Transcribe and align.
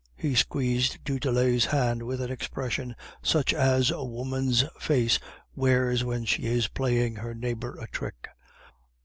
He 0.15 0.33
squeezed 0.33 0.97
du 1.03 1.19
Tillet's 1.19 1.65
hand 1.65 2.01
with 2.01 2.21
an 2.21 2.31
expression 2.31 2.95
such 3.21 3.53
as 3.53 3.91
a 3.91 4.03
woman's 4.03 4.63
face 4.79 5.19
wears 5.55 6.03
when 6.03 6.25
she 6.25 6.45
is 6.47 6.67
playing 6.69 7.17
her 7.17 7.35
neighbor 7.35 7.77
a 7.79 7.85
trick. 7.87 8.29